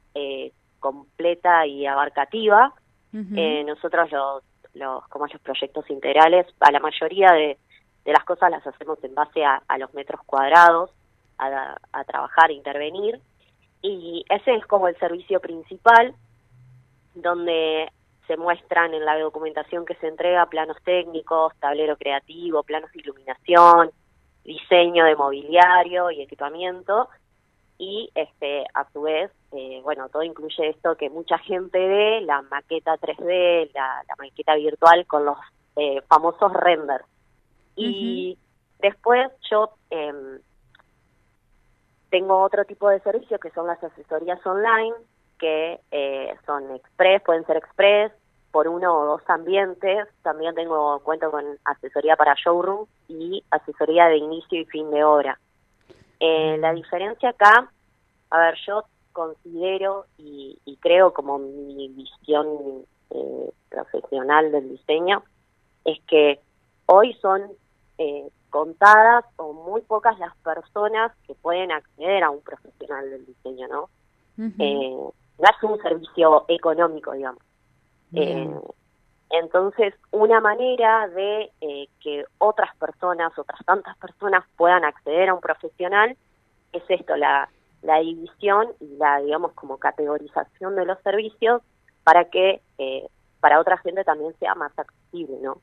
completa 0.80 1.66
y 1.66 1.84
abarcativa. 1.84 2.72
Nosotros 3.12 4.10
los 4.12 4.42
los, 4.74 5.06
como 5.08 5.26
los 5.26 5.40
proyectos 5.40 5.88
integrales, 5.90 6.46
a 6.60 6.70
la 6.70 6.80
mayoría 6.80 7.32
de, 7.32 7.58
las 8.04 8.24
cosas 8.24 8.50
las 8.50 8.66
hacemos 8.66 9.02
en 9.04 9.14
base 9.14 9.44
a, 9.44 9.60
los 9.78 9.92
metros 9.92 10.20
cuadrados, 10.24 10.90
a, 11.36 11.76
a 11.92 12.04
trabajar, 12.04 12.50
intervenir, 12.50 13.20
y 13.82 14.24
ese 14.28 14.54
es 14.54 14.66
como 14.66 14.88
el 14.88 14.96
servicio 14.98 15.40
principal, 15.40 16.14
donde 17.14 17.90
se 18.26 18.36
muestran 18.36 18.94
en 18.94 19.04
la 19.04 19.18
documentación 19.18 19.84
que 19.84 19.94
se 19.96 20.08
entrega 20.08 20.46
planos 20.46 20.76
técnicos, 20.84 21.52
tablero 21.60 21.96
creativo, 21.96 22.62
planos 22.62 22.90
de 22.92 23.00
iluminación, 23.00 23.90
diseño 24.44 25.04
de 25.04 25.16
mobiliario 25.16 26.10
y 26.10 26.22
equipamiento, 26.22 27.08
y 27.78 28.10
este 28.14 28.64
a 28.74 28.90
su 28.92 29.02
vez 29.02 29.30
eh, 29.52 29.80
bueno 29.82 30.08
todo 30.08 30.22
incluye 30.22 30.68
esto 30.68 30.96
que 30.96 31.10
mucha 31.10 31.38
gente 31.38 31.78
ve 31.78 32.20
la 32.22 32.42
maqueta 32.42 32.98
3D 32.98 33.70
la, 33.72 34.02
maqueta 34.18 34.56
virtual 34.56 35.06
con 35.06 35.24
los 35.24 35.38
eh, 35.76 36.02
famosos 36.08 36.52
renders 36.52 37.04
y 37.76 38.36
después 38.80 39.30
yo 39.48 39.70
em, 39.90 40.40
tengo 42.10 42.42
otro 42.42 42.64
tipo 42.64 42.88
de 42.88 42.98
servicios 43.00 43.40
que 43.40 43.50
son 43.50 43.68
las 43.68 43.82
asesorías 43.82 44.44
online 44.44 44.94
que 45.38 45.80
eh, 45.90 46.34
son 46.44 46.74
express, 46.74 47.22
pueden 47.22 47.46
ser 47.46 47.56
express, 47.56 48.12
por 48.50 48.68
uno 48.68 48.94
o 48.94 49.06
dos 49.06 49.22
ambientes. 49.28 50.08
También 50.22 50.54
tengo 50.54 51.00
cuento 51.00 51.30
con 51.30 51.44
asesoría 51.64 52.16
para 52.16 52.34
showroom 52.34 52.86
y 53.08 53.44
asesoría 53.50 54.06
de 54.06 54.16
inicio 54.16 54.60
y 54.60 54.64
fin 54.66 54.90
de 54.90 55.04
obra. 55.04 55.38
Eh, 56.20 56.56
la 56.58 56.72
diferencia 56.72 57.30
acá, 57.30 57.70
a 58.30 58.38
ver, 58.38 58.54
yo 58.66 58.84
considero 59.12 60.06
y, 60.16 60.58
creo 60.80 61.12
como 61.12 61.38
mi 61.38 61.88
visión 61.88 62.46
eh, 63.10 63.50
profesional 63.68 64.52
del 64.52 64.70
diseño, 64.70 65.24
es 65.84 65.98
que 66.06 66.40
hoy 66.86 67.14
son 67.14 67.42
eh, 67.98 68.28
contadas 68.50 69.24
o 69.36 69.52
muy 69.52 69.82
pocas 69.82 70.18
las 70.18 70.34
personas 70.38 71.12
que 71.26 71.34
pueden 71.34 71.72
acceder 71.72 72.22
a 72.22 72.30
un 72.30 72.40
profesional 72.40 73.10
del 73.10 73.26
diseño, 73.26 73.68
¿no? 73.68 73.90
eh, 74.38 74.96
no 75.38 75.44
es 75.44 75.62
un 75.62 75.78
servicio 75.82 76.44
económico, 76.48 77.12
digamos. 77.12 77.42
Eh, 78.14 78.48
entonces, 79.30 79.94
una 80.10 80.40
manera 80.40 81.08
de 81.08 81.50
eh, 81.60 81.88
que 82.00 82.24
otras 82.38 82.74
personas, 82.76 83.36
otras 83.38 83.60
tantas 83.64 83.96
personas 83.98 84.44
puedan 84.56 84.84
acceder 84.84 85.28
a 85.28 85.34
un 85.34 85.40
profesional 85.40 86.16
es 86.72 86.82
esto, 86.88 87.16
la, 87.16 87.48
la 87.82 87.98
división 87.98 88.68
y 88.80 88.96
la, 88.96 89.20
digamos, 89.20 89.52
como 89.52 89.78
categorización 89.78 90.76
de 90.76 90.86
los 90.86 91.00
servicios 91.02 91.62
para 92.04 92.24
que 92.26 92.60
eh, 92.78 93.06
para 93.40 93.60
otra 93.60 93.78
gente 93.78 94.04
también 94.04 94.34
sea 94.38 94.54
más 94.54 94.72
accesible, 94.78 95.38
¿no? 95.40 95.60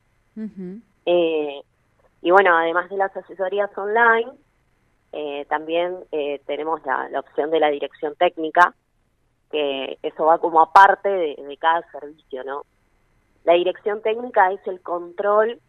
eh, 1.06 1.62
y 2.22 2.32
bueno, 2.32 2.58
además 2.58 2.90
de 2.90 2.98
las 2.98 3.16
asesorías 3.16 3.70
online, 3.78 4.32
eh, 5.12 5.46
también 5.48 5.98
eh, 6.12 6.42
tenemos 6.46 6.86
la, 6.86 7.08
la, 7.10 7.20
opción 7.20 7.52
de 7.52 7.60
la 7.60 7.70
dirección 7.70 8.16
técnica, 8.16 8.74
que 9.52 9.98
eso 10.02 10.26
va 10.26 10.40
como 10.40 10.62
aparte 10.62 11.08
de, 11.08 11.36
de, 11.36 11.58
cada 11.58 11.90
servicio, 11.92 12.44
¿no? 12.44 12.64
La 13.46 13.54
dirección 13.54 14.02
técnica 14.02 14.52
es 14.52 14.60
el 14.68 14.82
control 14.82 15.60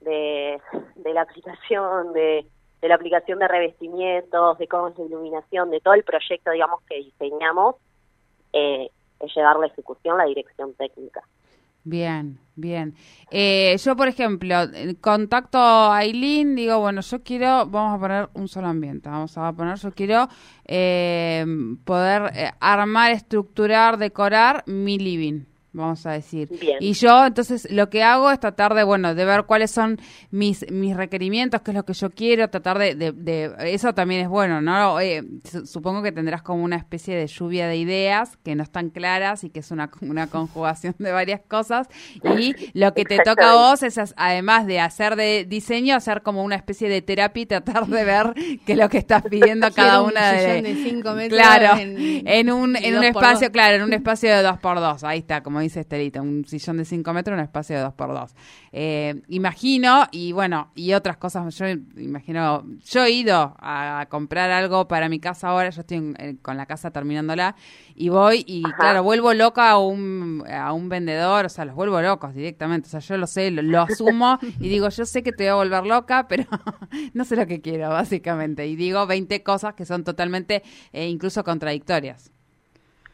de, 0.00 0.60
de 0.94 1.14
la 1.14 1.22
aplicación, 1.22 2.12
de, 2.12 2.46
la 2.80 2.94
aplicación 2.94 3.40
de 3.40 3.48
revestimientos, 3.48 4.58
de 4.58 4.68
cómo 4.68 4.88
es 4.88 4.98
la 4.98 5.04
iluminación, 5.04 5.70
de 5.70 5.80
todo 5.80 5.94
el 5.94 6.04
proyecto, 6.04 6.52
digamos, 6.52 6.80
que 6.88 6.96
diseñamos, 6.96 7.76
eh, 8.52 8.88
es 9.18 9.34
llevar 9.34 9.58
la 9.58 9.66
ejecución 9.66 10.16
la 10.16 10.26
dirección 10.26 10.74
técnica. 10.74 11.22
Bien, 11.82 12.38
bien. 12.54 12.94
Eh, 13.30 13.76
yo, 13.78 13.96
por 13.96 14.08
ejemplo, 14.08 14.54
contacto 15.00 15.58
a 15.58 15.98
Aileen, 15.98 16.54
digo, 16.54 16.78
bueno, 16.78 17.00
yo 17.02 17.22
quiero, 17.22 17.66
vamos 17.66 17.96
a 17.96 18.00
poner 18.00 18.28
un 18.34 18.48
solo 18.48 18.68
ambiente, 18.68 19.08
vamos 19.08 19.36
a 19.36 19.52
poner, 19.52 19.76
yo 19.76 19.92
quiero 19.92 20.28
eh, 20.66 21.44
poder 21.84 22.30
eh, 22.34 22.52
armar, 22.60 23.10
estructurar, 23.10 23.98
decorar 23.98 24.62
mi 24.66 24.98
living 24.98 25.44
vamos 25.74 26.06
a 26.06 26.12
decir. 26.12 26.48
Bien. 26.60 26.78
Y 26.80 26.94
yo 26.94 27.26
entonces 27.26 27.68
lo 27.70 27.90
que 27.90 28.02
hago 28.02 28.30
es 28.30 28.40
tratar 28.40 28.74
de, 28.74 28.84
bueno, 28.84 29.14
de 29.14 29.24
ver 29.24 29.44
cuáles 29.44 29.70
son 29.70 30.00
mis, 30.30 30.70
mis 30.70 30.96
requerimientos, 30.96 31.60
qué 31.62 31.72
es 31.72 31.76
lo 31.76 31.84
que 31.84 31.92
yo 31.92 32.10
quiero, 32.10 32.48
tratar 32.48 32.78
de, 32.78 32.94
de, 32.94 33.12
de 33.12 33.54
eso 33.74 33.92
también 33.94 34.22
es 34.22 34.28
bueno, 34.28 34.60
¿no? 34.60 35.00
Eh, 35.00 35.22
supongo 35.64 36.02
que 36.02 36.12
tendrás 36.12 36.42
como 36.42 36.64
una 36.64 36.76
especie 36.76 37.16
de 37.16 37.26
lluvia 37.26 37.68
de 37.68 37.76
ideas 37.76 38.36
que 38.44 38.54
no 38.54 38.62
están 38.62 38.90
claras 38.90 39.44
y 39.44 39.50
que 39.50 39.60
es 39.60 39.70
una, 39.70 39.90
una 40.00 40.28
conjugación 40.28 40.94
de 40.98 41.12
varias 41.12 41.40
cosas 41.46 41.88
y 42.38 42.54
lo 42.72 42.94
que 42.94 43.04
te 43.04 43.18
toca 43.18 43.52
a 43.52 43.54
vos 43.54 43.82
es, 43.82 43.98
además 44.16 44.66
de 44.66 44.80
hacer 44.80 45.16
de 45.16 45.44
diseño, 45.48 45.96
hacer 45.96 46.22
como 46.22 46.44
una 46.44 46.56
especie 46.56 46.88
de 46.88 47.02
terapia 47.02 47.42
y 47.42 47.46
tratar 47.46 47.86
de 47.86 48.04
ver 48.04 48.34
qué 48.64 48.72
es 48.72 48.78
lo 48.78 48.88
que 48.88 48.98
estás 48.98 49.22
pidiendo 49.22 49.70
cada 49.72 50.02
una 50.02 50.32
de... 50.32 50.62
de 50.62 50.74
cinco 50.74 51.12
metros 51.12 51.40
claro, 51.40 51.80
en, 51.80 52.26
en 52.26 52.50
un, 52.50 52.76
en 52.76 52.96
un 52.96 53.04
espacio, 53.04 53.50
claro, 53.50 53.76
en 53.76 53.82
un 53.82 53.92
espacio 53.92 54.34
de 54.34 54.42
dos 54.42 54.58
por 54.58 54.80
dos, 54.80 55.02
ahí 55.04 55.18
está, 55.18 55.42
como 55.42 55.60
dice 55.64 55.80
Estelita, 55.80 56.22
un 56.22 56.44
sillón 56.44 56.76
de 56.76 56.84
5 56.84 57.12
metros, 57.12 57.36
un 57.36 57.42
espacio 57.42 57.76
de 57.76 57.84
2x2. 57.84 58.34
Eh, 58.72 59.22
imagino, 59.28 60.04
y 60.10 60.32
bueno, 60.32 60.70
y 60.74 60.92
otras 60.92 61.16
cosas, 61.16 61.54
yo 61.56 61.66
imagino, 61.96 62.64
yo 62.84 63.04
he 63.04 63.10
ido 63.10 63.54
a, 63.58 64.06
comprar 64.08 64.50
algo 64.50 64.86
para 64.86 65.08
mi 65.08 65.18
casa 65.18 65.48
ahora, 65.48 65.70
yo 65.70 65.80
estoy 65.80 65.98
en, 65.98 66.14
en, 66.18 66.36
con 66.36 66.56
la 66.56 66.66
casa 66.66 66.90
terminándola, 66.90 67.56
y 67.94 68.08
voy 68.08 68.44
y 68.46 68.62
Ajá. 68.64 68.76
claro, 68.76 69.02
vuelvo 69.02 69.34
loca 69.34 69.70
a 69.70 69.78
un, 69.78 70.44
a 70.48 70.72
un 70.72 70.88
vendedor, 70.88 71.46
o 71.46 71.48
sea, 71.48 71.64
los 71.64 71.74
vuelvo 71.74 72.00
locos 72.00 72.34
directamente, 72.34 72.86
o 72.88 72.90
sea, 72.90 73.00
yo 73.00 73.16
lo 73.16 73.26
sé, 73.26 73.50
lo, 73.50 73.62
lo 73.62 73.82
asumo 73.82 74.38
y 74.60 74.68
digo, 74.68 74.88
yo 74.88 75.04
sé 75.04 75.22
que 75.22 75.32
te 75.32 75.44
voy 75.44 75.50
a 75.50 75.54
volver 75.54 75.86
loca, 75.86 76.26
pero 76.28 76.44
no 77.14 77.24
sé 77.24 77.36
lo 77.36 77.46
que 77.46 77.60
quiero, 77.60 77.88
básicamente, 77.88 78.66
y 78.66 78.76
digo 78.76 79.06
20 79.06 79.42
cosas 79.42 79.74
que 79.74 79.84
son 79.84 80.04
totalmente 80.04 80.62
eh, 80.92 81.08
incluso 81.08 81.44
contradictorias. 81.44 82.30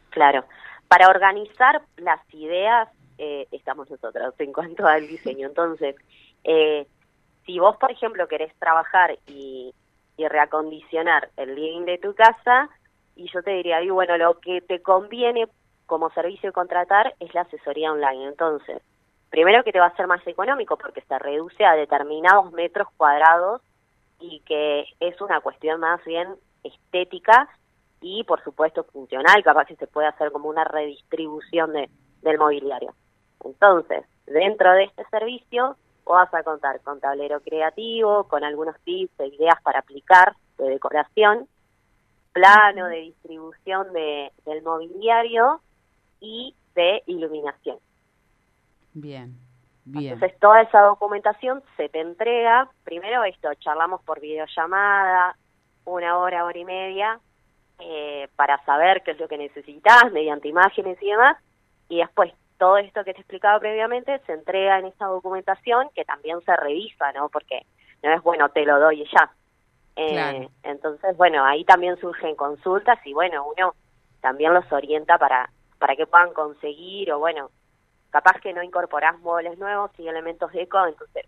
Claro 0.09 0.43
para 0.91 1.07
organizar 1.07 1.81
las 1.95 2.19
ideas 2.33 2.89
eh, 3.17 3.47
estamos 3.53 3.89
nosotros 3.89 4.33
en 4.39 4.51
cuanto 4.51 4.85
al 4.85 5.07
diseño. 5.07 5.47
Entonces, 5.47 5.95
eh, 6.43 6.85
si 7.45 7.59
vos, 7.59 7.77
por 7.77 7.93
ejemplo, 7.93 8.27
querés 8.27 8.53
trabajar 8.59 9.17
y, 9.25 9.73
y, 10.17 10.27
reacondicionar 10.27 11.29
el 11.37 11.55
living 11.55 11.85
de 11.85 11.97
tu 11.97 12.13
casa, 12.13 12.69
y 13.15 13.31
yo 13.31 13.41
te 13.41 13.51
diría, 13.51 13.81
y 13.81 13.89
bueno, 13.89 14.17
lo 14.17 14.37
que 14.41 14.59
te 14.59 14.81
conviene 14.81 15.47
como 15.85 16.09
servicio 16.09 16.51
contratar 16.51 17.15
es 17.21 17.33
la 17.33 17.43
asesoría 17.43 17.93
online. 17.93 18.27
Entonces, 18.27 18.81
primero 19.29 19.63
que 19.63 19.71
te 19.71 19.79
va 19.79 19.85
a 19.85 19.95
ser 19.95 20.07
más 20.07 20.27
económico 20.27 20.75
porque 20.75 21.03
se 21.03 21.17
reduce 21.19 21.63
a 21.63 21.75
determinados 21.75 22.51
metros 22.51 22.89
cuadrados 22.97 23.61
y 24.19 24.41
que 24.41 24.83
es 24.99 25.21
una 25.21 25.39
cuestión 25.39 25.79
más 25.79 26.03
bien 26.03 26.27
estética 26.65 27.47
y 28.01 28.23
por 28.23 28.43
supuesto 28.43 28.83
funcional, 28.85 29.43
capaz 29.43 29.65
que 29.65 29.75
se 29.75 29.87
puede 29.87 30.07
hacer 30.07 30.31
como 30.31 30.49
una 30.49 30.63
redistribución 30.63 31.71
de, 31.73 31.89
del 32.21 32.37
mobiliario. 32.37 32.93
Entonces, 33.43 34.03
dentro 34.25 34.71
de 34.73 34.85
este 34.85 35.05
servicio 35.09 35.77
vas 36.05 36.33
a 36.33 36.43
contar 36.43 36.81
con 36.81 36.99
tablero 36.99 37.39
creativo, 37.41 38.25
con 38.25 38.43
algunos 38.43 38.75
tips 38.81 39.19
e 39.19 39.27
ideas 39.27 39.55
para 39.63 39.79
aplicar 39.79 40.35
de 40.57 40.69
decoración, 40.69 41.47
plano 42.33 42.87
de 42.87 42.97
distribución 42.97 43.93
de, 43.93 44.31
del 44.45 44.61
mobiliario 44.63 45.61
y 46.19 46.55
de 46.75 47.03
iluminación. 47.05 47.77
Bien, 48.93 49.37
bien. 49.85 50.13
Entonces 50.13 50.37
toda 50.39 50.61
esa 50.61 50.81
documentación 50.81 51.63
se 51.77 51.89
te 51.89 52.01
entrega, 52.01 52.69
primero 52.83 53.23
esto, 53.23 53.53
charlamos 53.55 54.01
por 54.03 54.19
videollamada, 54.19 55.35
una 55.85 56.17
hora, 56.17 56.45
hora 56.45 56.57
y 56.57 56.65
media, 56.65 57.19
eh, 57.81 58.29
para 58.35 58.63
saber 58.65 59.01
qué 59.03 59.11
es 59.11 59.19
lo 59.19 59.27
que 59.27 59.37
necesitas 59.37 60.11
mediante 60.11 60.47
imágenes 60.47 60.97
y 61.01 61.09
demás, 61.09 61.37
y 61.89 61.97
después 61.97 62.31
todo 62.57 62.77
esto 62.77 63.03
que 63.03 63.13
te 63.13 63.21
explicaba 63.21 63.59
previamente 63.59 64.19
se 64.27 64.33
entrega 64.33 64.77
en 64.79 64.85
esa 64.85 65.07
documentación 65.07 65.89
que 65.95 66.05
también 66.05 66.39
se 66.41 66.55
revisa, 66.55 67.11
¿no? 67.11 67.27
Porque 67.29 67.65
no 68.03 68.13
es 68.13 68.21
bueno, 68.21 68.49
te 68.49 68.65
lo 68.65 68.79
doy 68.79 69.01
y 69.01 69.05
ya. 69.05 69.31
Eh, 69.95 70.11
Claro. 70.11 70.49
Entonces, 70.63 71.17
bueno, 71.17 71.43
ahí 71.43 71.65
también 71.65 71.99
surgen 71.99 72.35
consultas 72.35 72.99
y 73.05 73.13
bueno, 73.13 73.45
uno 73.45 73.73
también 74.21 74.53
los 74.53 74.71
orienta 74.71 75.17
para, 75.17 75.49
para 75.79 75.95
que 75.95 76.05
puedan 76.05 76.33
conseguir 76.33 77.11
o 77.11 77.19
bueno, 77.19 77.49
capaz 78.11 78.39
que 78.41 78.53
no 78.53 78.61
incorporás 78.61 79.17
muebles 79.19 79.57
nuevos 79.57 79.91
y 79.97 80.07
elementos 80.07 80.51
de 80.51 80.61
eco, 80.61 80.85
entonces, 80.85 81.25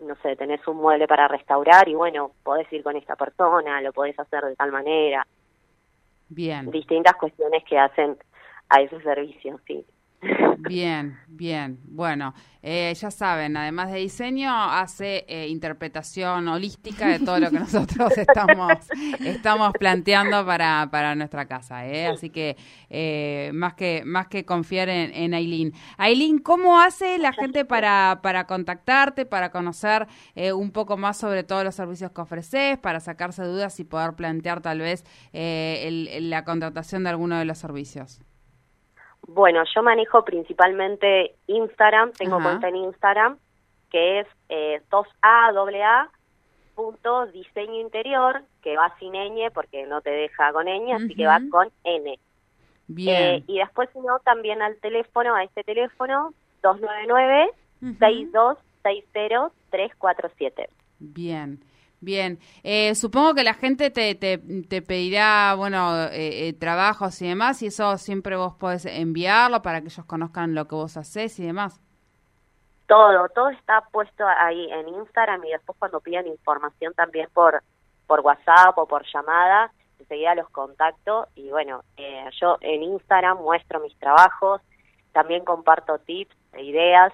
no 0.00 0.14
sé, 0.22 0.34
tenés 0.36 0.66
un 0.66 0.78
mueble 0.78 1.06
para 1.06 1.28
restaurar 1.28 1.88
y 1.88 1.94
bueno, 1.94 2.30
podés 2.42 2.72
ir 2.72 2.82
con 2.82 2.96
esta 2.96 3.16
persona, 3.16 3.80
lo 3.82 3.92
podés 3.92 4.18
hacer 4.18 4.44
de 4.44 4.56
tal 4.56 4.72
manera. 4.72 5.26
Bien. 6.30 6.70
Distintas 6.70 7.14
cuestiones 7.16 7.62
que 7.68 7.78
hacen 7.78 8.16
a 8.68 8.80
ese 8.80 9.00
servicio, 9.02 9.60
sí. 9.66 9.84
Bien, 10.58 11.18
bien. 11.26 11.80
Bueno, 11.84 12.34
eh, 12.62 12.92
ya 12.94 13.10
saben, 13.10 13.56
además 13.56 13.90
de 13.90 13.98
diseño, 13.98 14.50
hace 14.52 15.24
eh, 15.26 15.48
interpretación 15.48 16.46
holística 16.48 17.08
de 17.08 17.20
todo 17.20 17.40
lo 17.40 17.50
que 17.50 17.58
nosotros 17.58 18.12
estamos, 18.18 18.74
estamos 19.20 19.72
planteando 19.78 20.44
para, 20.44 20.88
para 20.90 21.14
nuestra 21.14 21.46
casa. 21.46 21.86
¿eh? 21.86 22.08
Así 22.08 22.28
que 22.30 22.56
eh, 22.90 23.50
más 23.54 23.74
que 23.74 24.02
más 24.04 24.28
que 24.28 24.44
confiar 24.44 24.90
en, 24.90 25.12
en 25.14 25.34
Aileen. 25.34 25.72
Aileen, 25.96 26.38
¿cómo 26.38 26.80
hace 26.80 27.18
la 27.18 27.32
gente 27.32 27.64
para, 27.64 28.20
para 28.22 28.46
contactarte, 28.46 29.24
para 29.24 29.50
conocer 29.50 30.06
eh, 30.34 30.52
un 30.52 30.70
poco 30.72 30.96
más 30.96 31.16
sobre 31.16 31.42
todos 31.42 31.64
los 31.64 31.74
servicios 31.74 32.12
que 32.12 32.20
ofreces, 32.20 32.78
para 32.78 33.00
sacarse 33.00 33.42
dudas 33.44 33.80
y 33.80 33.84
poder 33.84 34.12
plantear 34.14 34.60
tal 34.60 34.80
vez 34.80 35.04
eh, 35.32 35.84
el, 35.86 36.30
la 36.30 36.44
contratación 36.44 37.04
de 37.04 37.10
alguno 37.10 37.38
de 37.38 37.46
los 37.46 37.58
servicios? 37.58 38.20
Bueno, 39.32 39.62
yo 39.72 39.82
manejo 39.82 40.24
principalmente 40.24 41.36
Instagram, 41.46 42.12
tengo 42.12 42.36
Ajá. 42.36 42.48
cuenta 42.48 42.68
en 42.68 42.76
Instagram, 42.76 43.38
que 43.88 44.20
es 44.20 44.26
eh, 44.48 44.82
2A, 44.90 45.52
doble 45.52 45.84
A, 45.84 46.10
punto 46.74 47.26
diseño 47.26 47.80
interior, 47.80 48.42
que 48.60 48.76
va 48.76 48.92
sin 48.98 49.12
ñ 49.12 49.50
porque 49.52 49.86
no 49.86 50.00
te 50.00 50.10
deja 50.10 50.52
con 50.52 50.66
ñ, 50.66 50.70
uh 50.70 50.88
-huh. 50.88 50.96
así 50.96 51.14
que 51.14 51.26
va 51.26 51.40
con 51.48 51.70
N. 51.84 52.18
Bien. 52.88 53.22
Eh, 53.22 53.44
y 53.46 53.58
después, 53.58 53.88
si 53.92 54.00
no, 54.00 54.18
también 54.18 54.62
al 54.62 54.76
teléfono, 54.80 55.36
a 55.36 55.44
este 55.44 55.62
teléfono, 55.62 56.34
299 56.62 57.50
uh 57.82 57.86
-huh. 57.86 57.98
6260 57.98 59.52
347. 59.70 60.68
Bien. 60.98 61.60
Bien, 62.02 62.38
eh, 62.62 62.94
supongo 62.94 63.34
que 63.34 63.44
la 63.44 63.52
gente 63.52 63.90
te, 63.90 64.14
te, 64.14 64.38
te 64.38 64.80
pedirá, 64.80 65.54
bueno, 65.54 66.04
eh, 66.06 66.48
eh, 66.48 66.52
trabajos 66.54 67.20
y 67.20 67.28
demás, 67.28 67.62
y 67.62 67.66
eso 67.66 67.98
siempre 67.98 68.36
vos 68.36 68.54
podés 68.54 68.86
enviarlo 68.86 69.60
para 69.60 69.82
que 69.82 69.88
ellos 69.88 70.06
conozcan 70.06 70.54
lo 70.54 70.66
que 70.66 70.74
vos 70.74 70.96
haces 70.96 71.38
y 71.38 71.44
demás. 71.44 71.78
Todo, 72.86 73.28
todo 73.34 73.50
está 73.50 73.82
puesto 73.92 74.24
ahí 74.26 74.70
en 74.72 74.88
Instagram 74.88 75.44
y 75.44 75.50
después 75.50 75.78
cuando 75.78 76.00
pidan 76.00 76.26
información 76.26 76.94
también 76.94 77.28
por, 77.34 77.62
por 78.06 78.20
WhatsApp 78.20 78.78
o 78.78 78.86
por 78.86 79.04
llamada, 79.12 79.70
enseguida 79.98 80.34
los 80.34 80.48
contacto 80.48 81.28
y 81.34 81.50
bueno, 81.50 81.84
yo 82.40 82.56
en 82.62 82.82
Instagram 82.82 83.36
muestro 83.42 83.78
mis 83.80 83.96
trabajos, 83.98 84.62
también 85.12 85.44
comparto 85.44 85.98
tips 85.98 86.34
e 86.54 86.64
ideas 86.64 87.12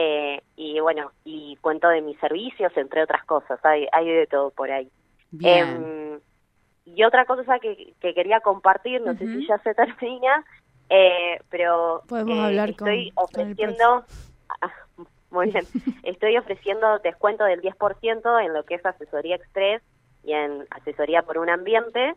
eh, 0.00 0.40
y 0.54 0.78
bueno, 0.78 1.10
y 1.24 1.56
cuento 1.56 1.88
de 1.88 2.02
mis 2.02 2.16
servicios, 2.20 2.70
entre 2.76 3.02
otras 3.02 3.24
cosas, 3.24 3.58
hay, 3.64 3.88
hay 3.90 4.06
de 4.06 4.28
todo 4.28 4.50
por 4.50 4.70
ahí. 4.70 4.88
Em, 5.42 6.20
y 6.84 7.02
otra 7.02 7.24
cosa 7.24 7.58
que, 7.58 7.94
que 8.00 8.14
quería 8.14 8.38
compartir, 8.38 9.00
no 9.00 9.14
sé 9.14 9.26
si 9.26 9.44
ya 9.48 9.58
se 9.58 9.74
termina, 9.74 10.44
eh, 10.88 11.40
pero 11.50 12.04
Podemos 12.08 12.36
eh, 12.36 12.42
hablar 12.42 12.70
estoy 12.70 13.12
ofreciendo, 13.16 14.04
muy 15.32 15.50
bien, 15.50 15.64
estoy 16.04 16.36
ofreciendo 16.36 17.00
descuento 17.00 17.42
del 17.42 17.60
10% 17.60 18.44
en 18.44 18.54
lo 18.54 18.62
que 18.62 18.76
es 18.76 18.86
asesoría 18.86 19.34
express 19.34 19.82
y 20.22 20.32
en 20.32 20.64
asesoría 20.70 21.22
por 21.22 21.38
un 21.38 21.50
ambiente. 21.50 22.14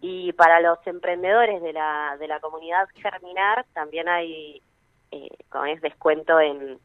Y 0.00 0.32
para 0.32 0.60
los 0.60 0.78
emprendedores 0.86 1.60
de 1.60 1.74
la, 1.74 2.16
de 2.18 2.26
la 2.26 2.40
comunidad 2.40 2.88
Germinar 2.94 3.66
también 3.74 4.08
hay 4.08 4.62
eh, 5.12 5.28
con 5.48 5.68
es 5.68 5.80
descuento 5.80 6.40
en, 6.40 6.78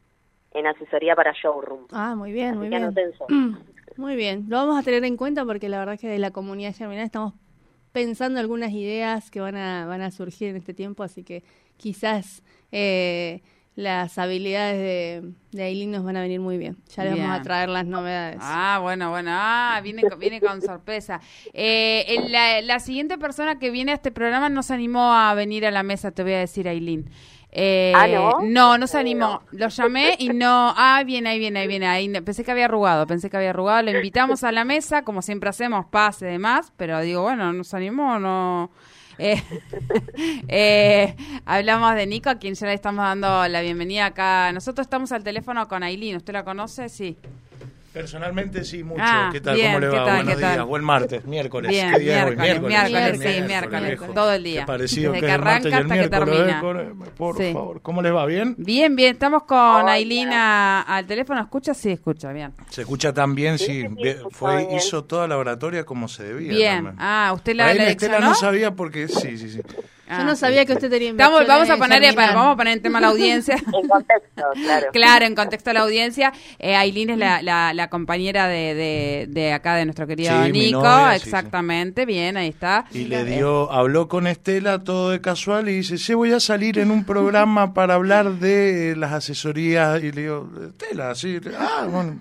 en 0.52 0.66
asesoría 0.66 1.16
para 1.16 1.32
showroom. 1.32 1.86
Ah, 1.90 2.14
muy 2.14 2.32
bien, 2.32 2.56
muy 2.56 2.68
bien. 2.68 2.94
Muy 3.96 4.14
bien, 4.14 4.44
lo 4.48 4.58
vamos 4.58 4.78
a 4.78 4.84
tener 4.84 5.04
en 5.04 5.16
cuenta 5.16 5.44
porque 5.44 5.68
la 5.68 5.80
verdad 5.80 5.96
es 5.96 6.00
que 6.00 6.06
de 6.06 6.20
la 6.20 6.30
comunidad 6.30 6.72
germinal 6.72 7.04
estamos 7.04 7.34
pensando 7.90 8.38
algunas 8.38 8.70
ideas 8.70 9.28
que 9.28 9.40
van 9.40 9.56
a, 9.56 9.86
van 9.86 10.02
a 10.02 10.12
surgir 10.12 10.50
en 10.50 10.56
este 10.56 10.72
tiempo, 10.72 11.02
así 11.02 11.24
que 11.24 11.42
quizás 11.76 12.44
eh, 12.70 13.42
las 13.74 14.16
habilidades 14.18 14.78
de, 14.78 15.32
de 15.50 15.62
Aileen 15.64 15.90
nos 15.90 16.04
van 16.04 16.16
a 16.16 16.20
venir 16.20 16.38
muy 16.38 16.58
bien. 16.58 16.76
Ya 16.94 17.04
les 17.04 17.18
vamos 17.18 17.40
a 17.40 17.42
traer 17.42 17.68
las 17.68 17.86
novedades. 17.86 18.38
Ah, 18.40 18.78
bueno, 18.82 19.10
bueno. 19.10 19.30
Ah, 19.32 19.80
viene, 19.82 20.02
viene 20.18 20.40
con 20.40 20.62
sorpresa. 20.62 21.20
Eh, 21.52 22.24
la, 22.28 22.60
la, 22.60 22.78
siguiente 22.80 23.18
persona 23.18 23.58
que 23.58 23.70
viene 23.70 23.90
a 23.92 23.94
este 23.94 24.12
programa 24.12 24.48
nos 24.48 24.70
animó 24.70 25.12
a 25.12 25.34
venir 25.34 25.66
a 25.66 25.70
la 25.70 25.82
mesa, 25.82 26.10
te 26.12 26.22
voy 26.22 26.32
a 26.34 26.38
decir, 26.38 26.68
Aileen. 26.68 27.08
Eh, 27.50 27.92
¿Ah, 27.96 28.06
no? 28.06 28.40
No, 28.42 28.78
no 28.78 28.86
se 28.86 28.98
animó. 28.98 29.42
Lo 29.52 29.68
llamé 29.68 30.16
y 30.18 30.28
no. 30.28 30.74
Ah, 30.76 31.02
viene, 31.04 31.30
ahí 31.30 31.38
viene, 31.38 31.60
ahí 31.60 31.66
viene. 31.66 31.86
Ahí, 31.86 32.08
pensé 32.20 32.44
que 32.44 32.50
había 32.50 32.66
arrugado, 32.66 33.06
pensé 33.06 33.30
que 33.30 33.36
había 33.36 33.50
arrugado. 33.50 33.82
Lo 33.82 33.90
invitamos 33.90 34.44
a 34.44 34.52
la 34.52 34.64
mesa, 34.64 35.02
como 35.02 35.22
siempre 35.22 35.50
hacemos, 35.50 35.86
pase 35.86 36.28
y 36.28 36.32
demás. 36.32 36.72
Pero 36.76 37.00
digo, 37.00 37.22
bueno, 37.22 37.52
¿nos 37.52 37.72
animó 37.74 38.18
no? 38.18 38.70
Eh, 39.18 39.42
eh, 40.48 41.16
hablamos 41.44 41.94
de 41.94 42.06
Nico, 42.06 42.30
a 42.30 42.36
quien 42.36 42.54
ya 42.54 42.66
le 42.66 42.74
estamos 42.74 43.04
dando 43.04 43.48
la 43.48 43.60
bienvenida 43.62 44.06
acá. 44.06 44.52
Nosotros 44.52 44.86
estamos 44.86 45.10
al 45.12 45.24
teléfono 45.24 45.66
con 45.68 45.82
Aileen. 45.82 46.16
¿Usted 46.16 46.32
la 46.32 46.44
conoce? 46.44 46.88
Sí. 46.88 47.16
Personalmente 47.98 48.62
sí, 48.62 48.84
mucho. 48.84 49.02
Ah, 49.04 49.28
¿Qué 49.32 49.40
tal? 49.40 49.60
¿Cómo 49.60 49.80
le 49.80 49.88
va? 49.88 50.04
Buenos 50.04 50.38
días. 50.38 50.64
Buen 50.64 50.84
martes, 50.84 51.24
miércoles. 51.24 51.68
Bien, 51.68 51.90
¿Qué 51.94 51.98
día 51.98 52.14
miércoles, 52.26 52.38
miércoles, 52.60 52.92
miércoles, 52.92 53.34
sí, 53.34 53.42
miércoles, 53.42 54.00
todo 54.14 54.32
el 54.34 54.44
día. 54.44 54.66
parecido 54.66 55.10
Desde 55.10 55.20
que, 55.20 55.26
que 55.26 55.32
arranca 55.32 55.78
hasta 55.78 55.94
que 56.02 56.08
termina. 56.08 56.62
por 57.16 57.42
favor, 57.42 57.82
¿cómo 57.82 58.00
les 58.00 58.14
va? 58.14 58.24
¿Bien? 58.26 58.54
Bien, 58.56 58.94
bien. 58.94 59.14
Estamos 59.14 59.42
con 59.42 59.88
Ailina 59.88 60.82
al 60.82 61.06
teléfono. 61.06 61.40
¿Escucha? 61.40 61.74
Sí, 61.74 61.90
escucha, 61.90 62.32
bien. 62.32 62.52
¿Se 62.70 62.82
escucha 62.82 63.12
tan 63.12 63.34
bien? 63.34 63.58
Sí. 63.58 63.84
Fue, 64.30 64.68
hizo 64.76 65.02
toda 65.02 65.26
la 65.26 65.36
oratoria 65.36 65.82
como 65.82 66.06
se 66.06 66.22
debía. 66.22 66.52
Bien. 66.52 66.94
Ah, 66.98 67.32
¿usted 67.34 67.56
la, 67.56 67.74
la 67.74 67.88
Estela 67.88 68.20
no 68.20 68.36
sabía 68.36 68.76
porque... 68.76 69.08
Sí, 69.08 69.36
sí, 69.36 69.50
sí. 69.50 69.60
Yo 70.08 70.24
no 70.24 70.36
sabía 70.36 70.64
que 70.64 70.72
usted 70.72 70.90
tenía 70.90 71.10
Estamos, 71.10 71.46
vamos 71.46 71.70
a 71.70 71.76
poner 71.76 72.14
vamos 72.14 72.54
a 72.54 72.56
poner 72.56 72.74
en 72.74 72.82
tema 72.82 73.00
la 73.00 73.08
audiencia. 73.08 73.56
en 73.72 73.88
contexto, 73.88 74.42
claro. 74.54 74.86
Claro, 74.92 75.24
en 75.26 75.34
contexto 75.34 75.70
a 75.70 75.72
la 75.72 75.80
audiencia. 75.80 76.32
Eh, 76.58 76.74
Aileen 76.74 77.10
es 77.10 77.18
la, 77.18 77.42
la, 77.42 77.74
la 77.74 77.88
compañera 77.88 78.48
de, 78.48 78.74
de, 78.74 79.26
de, 79.28 79.52
acá 79.52 79.74
de 79.74 79.84
nuestro 79.84 80.06
querido 80.06 80.48
Nico, 80.48 81.10
exactamente, 81.10 82.06
bien, 82.06 82.36
ahí 82.36 82.48
está. 82.48 82.86
Y 82.92 83.04
le 83.04 83.24
dio, 83.24 83.70
habló 83.70 84.08
con 84.08 84.26
Estela 84.26 84.82
todo 84.84 85.10
de 85.10 85.20
casual 85.20 85.68
y 85.68 85.76
dice, 85.76 85.98
sí, 85.98 86.14
voy 86.14 86.32
a 86.32 86.40
salir 86.40 86.78
en 86.78 86.90
un 86.90 87.04
programa 87.04 87.74
para 87.74 87.94
hablar 87.94 88.32
de 88.34 88.94
las 88.96 89.12
asesorías. 89.12 90.02
Y 90.02 90.12
le 90.12 90.22
digo, 90.22 90.50
Estela, 90.68 91.14
sí, 91.14 91.38
ah, 91.58 91.86
bueno. 91.90 92.20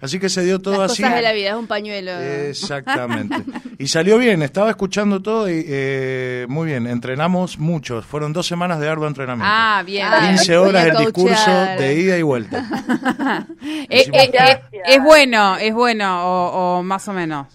Así 0.00 0.18
que 0.18 0.28
se 0.28 0.44
dio 0.44 0.58
todo 0.58 0.82
Las 0.82 0.92
así. 0.92 1.02
Cosas 1.02 1.16
de 1.16 1.22
la 1.22 1.32
vida, 1.32 1.50
es 1.50 1.56
un 1.56 1.66
pañuelo. 1.66 2.12
Exactamente. 2.20 3.36
y 3.78 3.88
salió 3.88 4.18
bien, 4.18 4.42
estaba 4.42 4.70
escuchando 4.70 5.22
todo 5.22 5.48
y 5.48 5.64
eh, 5.66 6.46
muy 6.48 6.66
bien, 6.66 6.86
entrenamos 6.86 7.58
mucho. 7.58 8.02
Fueron 8.02 8.32
dos 8.32 8.46
semanas 8.46 8.78
de 8.78 8.88
arduo 8.88 9.08
entrenamiento. 9.08 9.50
Ah, 9.50 9.82
bien. 9.84 10.06
15 10.36 10.54
ah, 10.54 10.60
horas 10.60 10.86
el 10.86 10.96
discurso 10.98 11.50
de 11.50 11.94
ida 11.94 12.18
y 12.18 12.22
vuelta. 12.22 12.64
Eh, 13.88 14.04
eh, 14.12 14.60
es 14.84 15.02
bueno, 15.02 15.56
es 15.56 15.72
bueno, 15.72 16.24
o, 16.24 16.78
o 16.78 16.82
más 16.82 17.06
o 17.08 17.12
menos. 17.12 17.46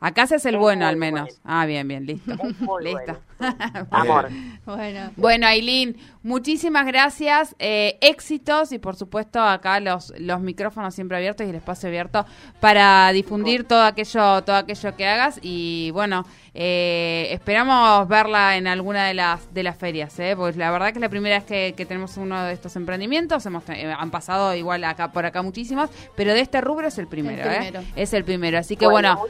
Acá 0.00 0.26
se 0.26 0.36
es 0.36 0.44
el 0.46 0.58
bueno, 0.58 0.86
al 0.86 0.96
menos. 0.96 1.40
Ah, 1.44 1.66
bien, 1.66 1.88
bien, 1.88 2.06
listo. 2.06 2.32
Listo. 2.80 3.18
Amor. 3.90 4.28
Bueno. 4.64 5.10
Bueno, 5.16 5.46
Aileen, 5.46 5.96
muchísimas 6.22 6.86
gracias. 6.86 7.54
Eh, 7.58 7.98
éxitos 8.00 8.72
y, 8.72 8.78
por 8.78 8.96
supuesto, 8.96 9.40
acá 9.40 9.80
los, 9.80 10.12
los 10.18 10.40
micrófonos 10.40 10.94
siempre 10.94 11.16
abiertos 11.16 11.46
y 11.46 11.50
el 11.50 11.56
espacio 11.56 11.88
abierto 11.88 12.26
para 12.60 13.10
difundir 13.12 13.64
todo 13.64 13.82
aquello, 13.82 14.42
todo 14.42 14.56
aquello 14.56 14.96
que 14.96 15.06
hagas. 15.06 15.38
Y 15.42 15.90
bueno, 15.92 16.24
eh, 16.58 17.28
esperamos 17.32 18.08
verla 18.08 18.56
en 18.56 18.66
alguna 18.66 19.06
de 19.06 19.12
las 19.12 19.52
de 19.52 19.62
las 19.62 19.76
ferias, 19.76 20.18
¿eh? 20.18 20.34
porque 20.34 20.58
la 20.58 20.70
verdad 20.70 20.86
que 20.86 20.94
es 20.94 21.00
la 21.02 21.10
primera 21.10 21.36
vez 21.36 21.44
que, 21.44 21.86
tenemos 21.86 22.16
uno 22.16 22.44
de 22.44 22.54
estos 22.54 22.74
emprendimientos. 22.76 23.44
Hemos 23.44 23.68
eh, 23.68 23.94
han 23.94 24.10
pasado 24.10 24.54
igual 24.54 24.82
acá 24.84 25.12
por 25.12 25.26
acá 25.26 25.42
muchísimos, 25.42 25.90
pero 26.16 26.32
de 26.32 26.40
este 26.40 26.62
rubro 26.62 26.88
es 26.88 26.96
el 26.96 27.08
primero, 27.08 27.50
¿eh? 27.50 27.74
Es 27.94 28.14
el 28.14 28.24
primero. 28.24 28.58
Así 28.58 28.74
que 28.74 28.86
bueno, 28.86 29.22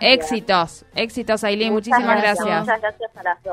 éxitos, 0.00 0.86
éxitos, 0.94 1.44
Aileen. 1.44 1.74
Muchísimas 1.74 2.22
gracias. 2.22 2.60
Muchas 2.60 2.80
gracias 2.80 3.16
a 3.16 3.22
las 3.24 3.42
dos. 3.42 3.49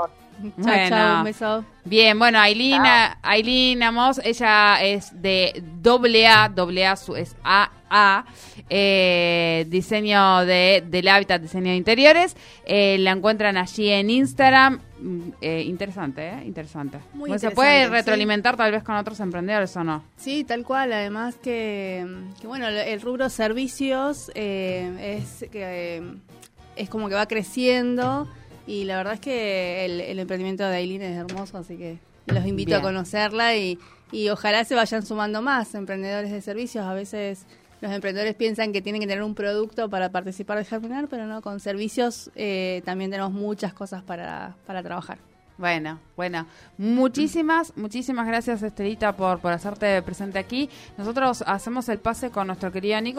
Bueno, 0.57 1.17
un 1.17 1.23
beso. 1.23 1.65
Bien, 1.83 2.17
bueno, 2.17 2.39
Aileen, 2.39 2.81
Aileen 3.23 3.81
Amos, 3.81 4.19
ella 4.23 4.83
es 4.83 5.19
de 5.21 5.63
doble 5.81 6.27
A, 6.27 6.49
doble 6.49 6.85
A 6.85 6.93
es 6.93 7.35
AA, 7.43 8.25
eh, 8.69 9.65
diseño 9.69 10.45
de, 10.45 10.83
del 10.85 11.07
hábitat, 11.07 11.41
diseño 11.41 11.71
de 11.71 11.77
interiores. 11.77 12.35
Eh, 12.65 12.97
la 12.99 13.11
encuentran 13.11 13.57
allí 13.57 13.89
en 13.89 14.09
Instagram. 14.09 14.79
Mm, 14.99 15.29
eh, 15.41 15.63
interesante, 15.65 16.27
¿eh? 16.27 16.43
Interesante. 16.45 16.99
Muy 17.13 17.37
¿Se 17.39 17.51
puede 17.51 17.87
retroalimentar 17.87 18.57
tal 18.57 18.71
vez 18.71 18.83
con 18.83 18.95
otros 18.95 19.19
emprendedores 19.19 19.75
o 19.75 19.83
no? 19.83 20.03
Sí, 20.17 20.43
tal 20.43 20.63
cual. 20.63 20.93
Además 20.93 21.35
que, 21.35 22.05
que 22.39 22.47
bueno, 22.47 22.67
el 22.67 23.01
rubro 23.01 23.29
servicios 23.29 24.29
es 24.35 25.45
que 25.51 26.03
es 26.75 26.89
como 26.89 27.09
que 27.09 27.15
va 27.15 27.25
creciendo. 27.27 28.27
Y 28.67 28.83
la 28.83 28.97
verdad 28.97 29.13
es 29.13 29.19
que 29.21 29.85
el, 29.85 30.19
emprendimiento 30.19 30.67
de 30.67 30.75
Aileen 30.75 31.01
es 31.01 31.17
hermoso, 31.17 31.57
así 31.57 31.77
que 31.77 31.97
los 32.27 32.45
invito 32.45 32.75
a 32.75 32.81
conocerla 32.81 33.55
y, 33.55 33.79
y 34.11 34.27
ojalá 34.29 34.65
se 34.65 34.75
vayan 34.75 35.05
sumando 35.05 35.41
más 35.41 35.73
emprendedores 35.73 36.31
de 36.31 36.41
servicios. 36.41 36.85
A 36.85 36.93
veces 36.93 37.45
los 37.79 37.91
emprendedores 37.91 38.35
piensan 38.35 38.73
que 38.73 38.81
tienen 38.81 39.01
que 39.01 39.07
tener 39.07 39.23
un 39.23 39.35
producto 39.35 39.89
para 39.89 40.09
participar 40.09 40.57
de 40.57 40.65
Germinar, 40.65 41.07
pero 41.07 41.25
no, 41.25 41.41
con 41.41 41.59
servicios 41.59 42.29
eh, 42.35 42.81
también 42.85 43.09
tenemos 43.11 43.31
muchas 43.31 43.73
cosas 43.73 44.03
para, 44.03 44.55
para 44.65 44.83
trabajar. 44.83 45.19
Bueno, 45.57 45.99
bueno, 46.15 46.45
muchísimas, 46.77 47.75
muchísimas 47.75 48.27
gracias 48.27 48.61
Estelita 48.61 49.15
por, 49.15 49.39
por 49.39 49.53
hacerte 49.53 49.99
presente 50.03 50.37
aquí. 50.37 50.69
Nosotros 50.97 51.43
hacemos 51.47 51.89
el 51.89 51.97
pase 51.97 52.29
con 52.29 52.47
nuestro 52.47 52.71
querido 52.71 53.01
Nico. 53.01 53.15